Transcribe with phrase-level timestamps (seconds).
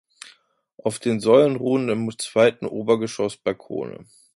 [0.79, 4.07] Auf den Säulen ruhen im zweiten Obergeschoss Balkone.